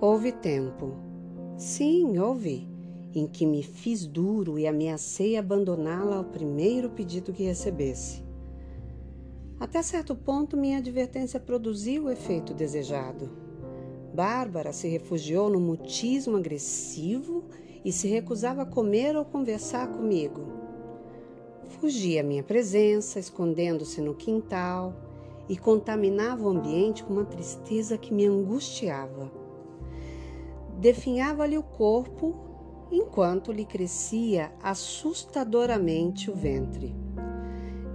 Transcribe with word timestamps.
Houve 0.00 0.30
tempo, 0.30 0.92
sim, 1.56 2.20
houve, 2.20 2.68
em 3.12 3.26
que 3.26 3.44
me 3.44 3.64
fiz 3.64 4.06
duro 4.06 4.56
e 4.56 4.64
ameacei 4.64 5.36
abandoná-la 5.36 6.18
ao 6.18 6.24
primeiro 6.24 6.90
pedido 6.90 7.32
que 7.32 7.42
recebesse. 7.42 8.22
Até 9.58 9.82
certo 9.82 10.14
ponto, 10.14 10.56
minha 10.56 10.78
advertência 10.78 11.40
produziu 11.40 12.04
o 12.04 12.10
efeito 12.10 12.54
desejado. 12.54 13.28
Bárbara 14.14 14.72
se 14.72 14.86
refugiou 14.86 15.50
no 15.50 15.58
mutismo 15.58 16.36
agressivo 16.36 17.46
e 17.84 17.90
se 17.90 18.06
recusava 18.06 18.62
a 18.62 18.66
comer 18.66 19.16
ou 19.16 19.24
conversar 19.24 19.88
comigo. 19.88 20.46
Fugia 21.80 22.20
à 22.20 22.24
minha 22.24 22.44
presença, 22.44 23.18
escondendo-se 23.18 24.00
no 24.00 24.14
quintal 24.14 24.94
e 25.48 25.56
contaminava 25.56 26.44
o 26.44 26.50
ambiente 26.50 27.02
com 27.02 27.14
uma 27.14 27.24
tristeza 27.24 27.98
que 27.98 28.14
me 28.14 28.26
angustiava. 28.26 29.37
Definhava-lhe 30.78 31.58
o 31.58 31.62
corpo 31.62 32.36
enquanto 32.88 33.50
lhe 33.50 33.64
crescia 33.64 34.52
assustadoramente 34.62 36.30
o 36.30 36.34
ventre. 36.34 36.94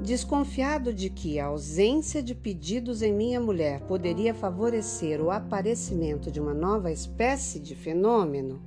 Desconfiado 0.02 0.94
de 0.94 1.10
que 1.10 1.40
a 1.40 1.46
ausência 1.46 2.22
de 2.22 2.36
pedidos 2.36 3.02
em 3.02 3.14
minha 3.14 3.40
mulher 3.40 3.80
poderia 3.88 4.34
favorecer 4.34 5.22
o 5.22 5.32
aparecimento 5.32 6.30
de 6.30 6.42
uma 6.42 6.54
nova 6.54 6.92
espécie 6.92 7.58
de 7.58 7.74
fenômeno, 7.74 8.62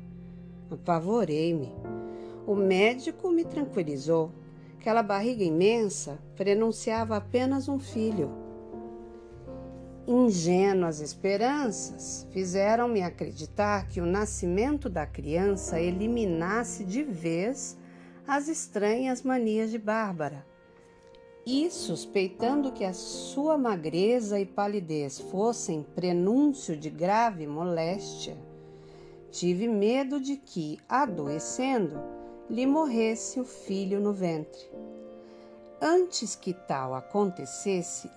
apavorei-me. 0.70 1.74
O 2.46 2.54
médico 2.54 3.30
me 3.30 3.44
tranquilizou. 3.44 4.32
Aquela 4.78 5.02
barriga 5.02 5.44
imensa 5.44 6.18
prenunciava 6.34 7.16
apenas 7.16 7.68
um 7.68 7.78
filho. 7.78 8.45
Ingênuas 10.08 11.00
esperanças 11.00 12.28
fizeram-me 12.30 13.02
acreditar 13.02 13.88
que 13.88 14.00
o 14.00 14.06
nascimento 14.06 14.88
da 14.88 15.04
criança 15.04 15.80
eliminasse 15.80 16.84
de 16.84 17.02
vez 17.02 17.76
as 18.24 18.46
estranhas 18.46 19.22
manias 19.22 19.68
de 19.68 19.78
Bárbara 19.78 20.46
e, 21.44 21.68
suspeitando 21.72 22.70
que 22.70 22.84
a 22.84 22.92
sua 22.92 23.58
magreza 23.58 24.38
e 24.38 24.46
palidez 24.46 25.18
fossem 25.18 25.82
prenúncio 25.82 26.76
de 26.76 26.88
grave 26.88 27.46
moléstia, 27.46 28.36
tive 29.32 29.66
medo 29.66 30.20
de 30.20 30.36
que, 30.36 30.78
adoecendo, 30.88 32.00
lhe 32.48 32.64
morresse 32.64 33.40
o 33.40 33.44
filho 33.44 34.00
no 34.00 34.12
ventre. 34.12 34.70
Antes 35.80 36.36
que 36.36 36.52
tal 36.52 36.94
acontecesse, 36.94 38.08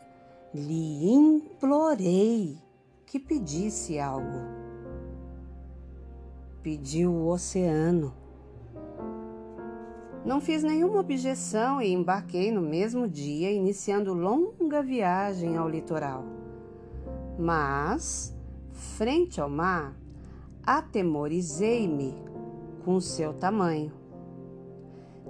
lhe 0.54 1.12
implorei 1.12 2.58
que 3.06 3.20
pedisse 3.20 4.00
algo. 4.00 4.40
Pediu 6.64 7.12
o 7.12 7.28
oceano. 7.28 8.14
Não 10.26 10.42
fiz 10.42 10.64
nenhuma 10.64 11.00
objeção 11.00 11.82
e 11.82 11.92
embarquei 11.92 12.52
no 12.52 12.62
mesmo 12.62 13.08
dia, 13.08 13.52
iniciando 13.52 14.14
longa 14.14 14.84
viagem 14.84 15.56
ao 15.56 15.70
litoral. 15.70 16.26
Mas, 17.38 18.36
frente 18.72 19.40
ao 19.40 19.50
mar, 19.50 19.96
atemorizei-me 20.64 22.14
com 22.84 23.00
seu 23.00 23.34
tamanho. 23.34 23.99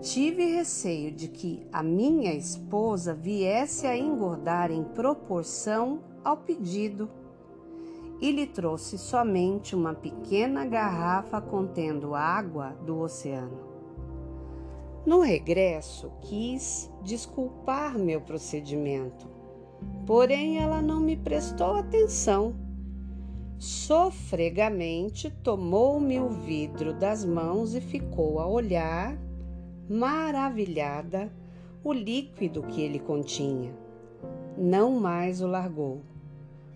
Tive 0.01 0.45
receio 0.45 1.11
de 1.11 1.27
que 1.27 1.67
a 1.73 1.83
minha 1.83 2.33
esposa 2.33 3.13
viesse 3.13 3.85
a 3.85 3.97
engordar 3.97 4.71
em 4.71 4.83
proporção 4.83 5.99
ao 6.23 6.37
pedido 6.37 7.09
e 8.21 8.31
lhe 8.31 8.47
trouxe 8.47 8.97
somente 8.97 9.75
uma 9.75 9.93
pequena 9.93 10.65
garrafa 10.65 11.41
contendo 11.41 12.15
água 12.15 12.69
do 12.85 12.99
oceano. 12.99 13.67
No 15.05 15.21
regresso, 15.21 16.11
quis 16.21 16.89
desculpar 17.03 17.97
meu 17.97 18.21
procedimento, 18.21 19.27
porém 20.05 20.59
ela 20.59 20.81
não 20.81 21.01
me 21.01 21.17
prestou 21.17 21.75
atenção. 21.75 22.55
Sofregamente 23.57 25.29
tomou-me 25.29 26.19
o 26.19 26.29
vidro 26.29 26.93
das 26.93 27.25
mãos 27.25 27.75
e 27.75 27.81
ficou 27.81 28.39
a 28.39 28.47
olhar, 28.47 29.17
maravilhada, 29.89 31.31
o 31.83 31.91
líquido 31.91 32.61
que 32.63 32.81
ele 32.81 32.99
continha. 32.99 33.75
Não 34.55 34.99
mais 34.99 35.41
o 35.41 35.47
largou. 35.47 36.01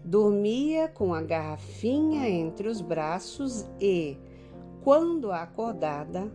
Dormia 0.03 0.88
com 0.88 1.13
a 1.13 1.22
garrafinha 1.22 2.28
entre 2.28 2.68
os 2.68 2.81
braços 2.81 3.66
e, 3.79 4.18
quando 4.84 5.31
acordada, 5.31 6.29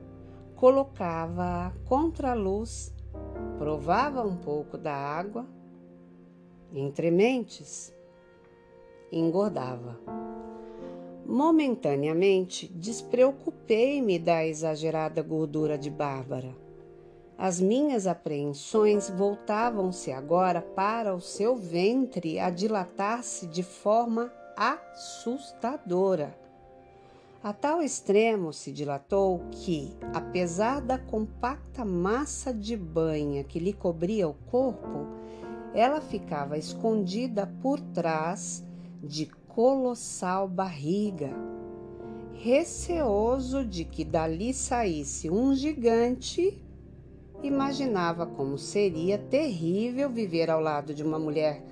colocava-a 0.55 1.73
contra 1.85 2.31
a 2.31 2.35
luz, 2.35 2.95
provava 3.59 4.23
um 4.23 4.37
pouco 4.37 4.79
da 4.79 4.95
água, 4.95 5.47
entre 6.73 7.11
mentes, 7.11 7.95
engordava. 9.11 9.99
Momentaneamente 11.27 12.69
despreocupei-me 12.69 14.19
da 14.19 14.47
exagerada 14.47 15.21
gordura 15.23 15.77
de 15.77 15.91
Bárbara. 15.91 16.68
As 17.39 17.61
minhas 17.61 18.09
apreensões 18.09 19.09
voltavam-se 19.09 20.11
agora 20.11 20.61
para 20.61 21.15
o 21.15 21.21
seu 21.21 21.55
ventre 21.55 22.41
a 22.41 22.51
dilatar-se 22.51 23.47
de 23.47 23.63
forma 23.63 24.33
assustadora. 24.57 26.37
A 27.41 27.53
tal 27.53 27.81
extremo 27.81 28.53
se 28.53 28.73
dilatou 28.73 29.41
que, 29.53 29.97
apesar 30.13 30.81
da 30.81 30.99
compacta 30.99 31.85
massa 31.85 32.53
de 32.53 32.77
banha 32.77 33.45
que 33.45 33.61
lhe 33.61 33.73
cobria 33.73 34.29
o 34.29 34.35
corpo, 34.51 35.07
ela 35.73 36.01
ficava 36.01 36.59
escondida 36.59 37.49
por 37.63 37.79
trás 37.79 38.65
de 39.01 39.27
colossal 39.47 40.49
barriga. 40.49 41.31
Receoso 42.33 43.65
de 43.65 43.85
que 43.85 44.05
dali 44.05 44.53
saísse 44.53 45.31
um 45.31 45.55
gigante, 45.55 46.61
imaginava 47.43 48.27
como 48.27 48.59
seria 48.59 49.19
terrível 49.19 50.11
viver 50.11 50.51
ao 50.51 50.61
lado 50.61 50.95
de 50.95 51.03
uma 51.03 51.19
mulher 51.19 51.63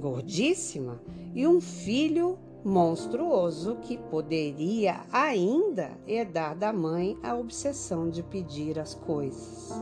gordíssima 0.00 1.00
e 1.34 1.46
um 1.46 1.60
filho 1.60 2.38
monstruoso 2.64 3.76
que 3.82 3.96
poderia 3.96 5.00
ainda 5.12 5.90
herdar 6.06 6.56
da 6.56 6.72
mãe 6.72 7.18
a 7.22 7.34
obsessão 7.34 8.08
de 8.08 8.22
pedir 8.22 8.78
as 8.78 8.94
coisas. 8.94 9.72